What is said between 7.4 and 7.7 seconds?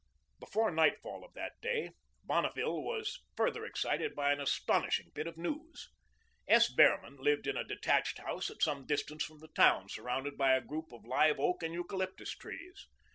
in a